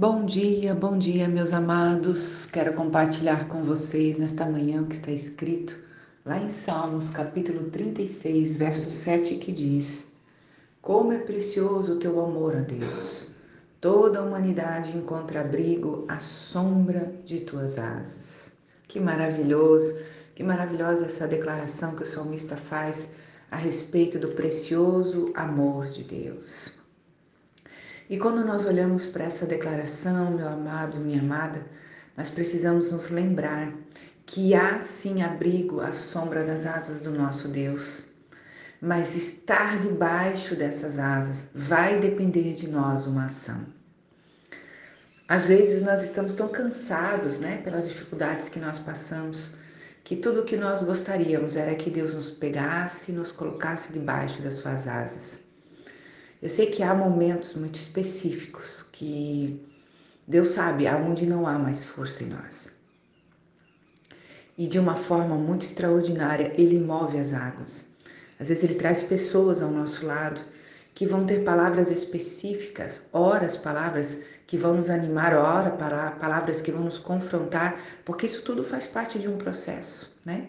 [0.00, 2.46] Bom dia, bom dia, meus amados.
[2.46, 5.76] Quero compartilhar com vocês nesta manhã o que está escrito
[6.24, 10.12] lá em Salmos, capítulo 36, verso 7, que diz:
[10.80, 13.32] Como é precioso o teu amor a Deus.
[13.80, 18.52] Toda a humanidade encontra abrigo à sombra de tuas asas.
[18.86, 19.96] Que maravilhoso,
[20.32, 23.14] que maravilhosa essa declaração que o salmista faz
[23.50, 26.77] a respeito do precioso amor de Deus.
[28.10, 31.60] E quando nós olhamos para essa declaração, meu amado, minha amada,
[32.16, 33.70] nós precisamos nos lembrar
[34.24, 38.04] que há sim abrigo à sombra das asas do nosso Deus.
[38.80, 43.66] Mas estar debaixo dessas asas vai depender de nós uma ação.
[45.28, 49.52] Às vezes nós estamos tão cansados, né, pelas dificuldades que nós passamos,
[50.02, 54.40] que tudo o que nós gostaríamos era que Deus nos pegasse e nos colocasse debaixo
[54.40, 55.47] das suas asas.
[56.40, 59.60] Eu sei que há momentos muito específicos que
[60.26, 62.74] Deus sabe aonde não há mais força em nós.
[64.56, 67.88] E de uma forma muito extraordinária, Ele move as águas.
[68.38, 70.40] Às vezes Ele traz pessoas ao nosso lado
[70.94, 76.84] que vão ter palavras específicas, horas, palavras que vão nos animar, ora, palavras que vão
[76.84, 80.48] nos confrontar, porque isso tudo faz parte de um processo, né?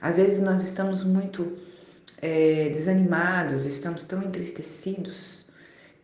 [0.00, 1.58] Às vezes nós estamos muito
[2.22, 5.46] é, desanimados, estamos tão entristecidos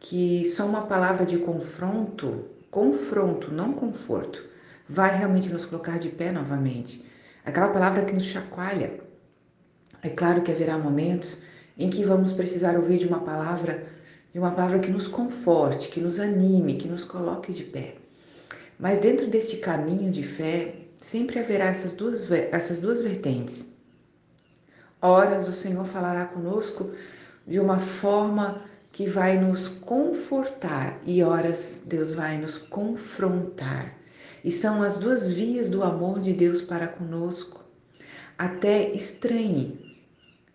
[0.01, 4.43] que só uma palavra de confronto, confronto, não conforto,
[4.89, 7.05] vai realmente nos colocar de pé novamente.
[7.45, 8.93] Aquela palavra que nos chacoalha.
[10.03, 11.39] É claro que haverá momentos
[11.77, 13.85] em que vamos precisar ouvir de uma palavra,
[14.33, 17.95] de uma palavra que nos conforte, que nos anime, que nos coloque de pé.
[18.79, 23.76] Mas dentro deste caminho de fé, sempre haverá essas duas, essas duas vertentes
[25.01, 26.93] Horas o Senhor falará conosco
[27.47, 33.95] de uma forma que vai nos confortar e horas Deus vai nos confrontar.
[34.43, 37.63] E são as duas vias do amor de Deus para conosco.
[38.39, 39.99] Até estranhe,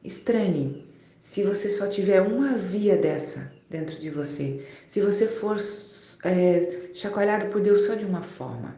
[0.04, 0.88] estranhe
[1.20, 5.58] se você só tiver uma via dessa dentro de você, se você for
[6.24, 8.76] é, chacoalhado por Deus só de uma forma.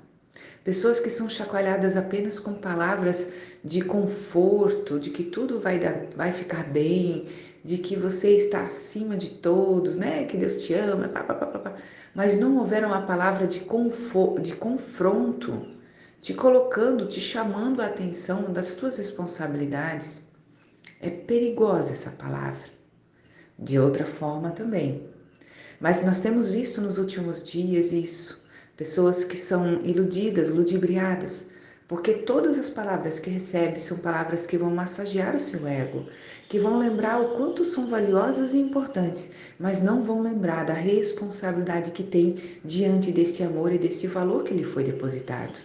[0.64, 3.34] Pessoas que são chacoalhadas apenas com palavras
[3.64, 7.28] de conforto, de que tudo vai, dar, vai ficar bem,
[7.64, 10.24] de que você está acima de todos, né?
[10.26, 11.78] Que Deus te ama, pá, pá, pá, pá.
[12.16, 15.66] mas não houver uma palavra de, conforto, de confronto,
[16.22, 20.24] te colocando, te chamando a atenção das tuas responsabilidades.
[21.02, 22.72] É perigosa essa palavra.
[23.60, 25.10] De outra forma também.
[25.80, 28.43] Mas nós temos visto nos últimos dias isso
[28.76, 31.48] pessoas que são iludidas, ludibriadas,
[31.88, 36.08] porque todas as palavras que recebe são palavras que vão massagear o seu ego,
[36.50, 41.92] que vão lembrar o quanto são valiosas e importantes, mas não vão lembrar da responsabilidade
[41.92, 45.60] que tem diante desse amor e desse valor que lhe foi depositado.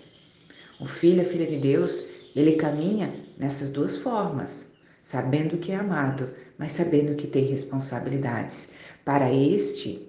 [0.80, 2.04] O filho, a filha de Deus,
[2.36, 8.72] ele caminha nessas duas formas, sabendo que é amado, mas sabendo que tem responsabilidades.
[9.04, 10.06] Para este,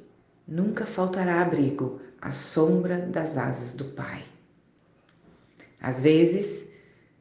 [0.47, 4.23] nunca faltará abrigo, à sombra das asas do Pai.
[5.81, 6.67] Às vezes,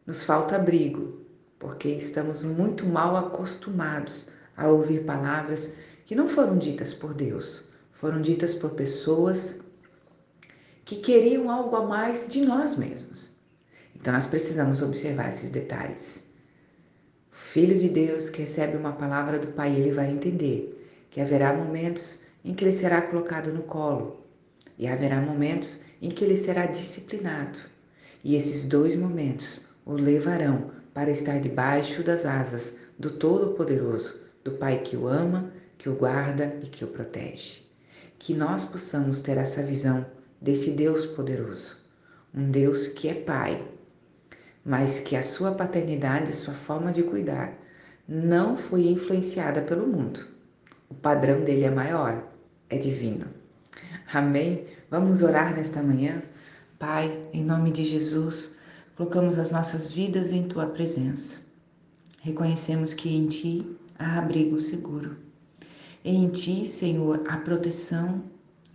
[0.07, 1.21] nos falta abrigo,
[1.59, 5.75] porque estamos muito mal acostumados a ouvir palavras
[6.07, 9.57] que não foram ditas por Deus, foram ditas por pessoas
[10.85, 13.33] que queriam algo a mais de nós mesmos.
[13.95, 16.25] Então nós precisamos observar esses detalhes.
[17.31, 20.75] O filho de Deus que recebe uma palavra do Pai, ele vai entender
[21.11, 24.25] que haverá momentos em que ele será colocado no colo,
[24.79, 27.59] e haverá momentos em que ele será disciplinado.
[28.23, 34.81] E esses dois momentos o levarão para estar debaixo das asas do Todo-Poderoso, do Pai
[34.83, 37.63] que o ama, que o guarda e que o protege.
[38.19, 40.05] Que nós possamos ter essa visão
[40.41, 41.77] desse Deus poderoso,
[42.35, 43.63] um Deus que é Pai,
[44.65, 47.57] mas que a sua paternidade, a sua forma de cuidar,
[48.07, 50.27] não foi influenciada pelo mundo.
[50.89, 52.23] O padrão dele é maior,
[52.69, 53.38] é divino.
[54.11, 54.65] Amém?
[54.91, 56.23] Vamos orar nesta manhã?
[56.79, 58.57] Pai, em nome de Jesus,
[58.97, 61.41] colocamos as nossas vidas em tua presença.
[62.23, 65.15] Reconhecemos que em ti há abrigo seguro.
[66.03, 68.25] Em ti, Senhor, há proteção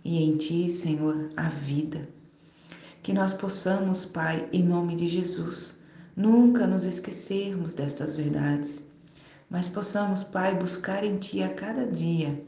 [0.04, 2.08] e em ti, Senhor, há vida.
[3.02, 5.76] Que nós possamos, Pai, em nome de Jesus,
[6.16, 8.84] nunca nos esquecermos destas verdades,
[9.50, 12.40] mas possamos, Pai, buscar em ti a cada dia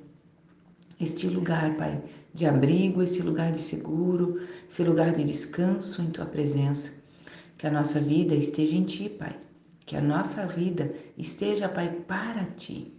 [1.00, 2.00] este lugar, Pai,
[2.36, 6.92] de abrigo, esse lugar de seguro, esse lugar de descanso em tua presença.
[7.56, 9.34] Que a nossa vida esteja em ti, Pai.
[9.86, 12.92] Que a nossa vida esteja, Pai, para ti.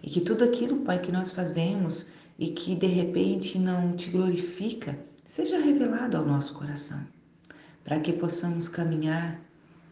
[0.00, 2.06] E que tudo aquilo, Pai, que nós fazemos
[2.38, 4.96] e que de repente não te glorifica,
[5.28, 7.00] seja revelado ao nosso coração,
[7.82, 9.40] para que possamos caminhar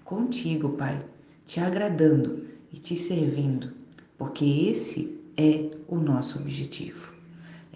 [0.05, 1.05] contigo, Pai,
[1.45, 3.73] te agradando e te servindo,
[4.17, 7.14] porque esse é o nosso objetivo.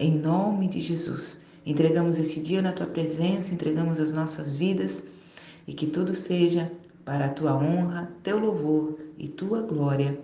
[0.00, 5.08] Em nome de Jesus, entregamos esse dia na tua presença, entregamos as nossas vidas
[5.66, 6.70] e que tudo seja
[7.04, 10.16] para a tua honra, teu louvor e tua glória.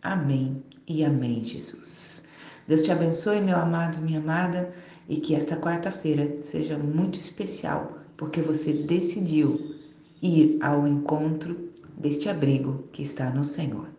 [0.00, 2.28] Amém e amém, Jesus.
[2.68, 4.72] Deus te abençoe, meu amado, minha amada,
[5.08, 9.74] e que esta quarta-feira seja muito especial, porque você decidiu
[10.22, 13.95] ir ao encontro deste abrigo que está no Senhor.